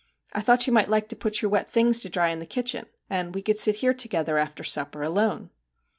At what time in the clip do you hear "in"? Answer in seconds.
2.29-2.39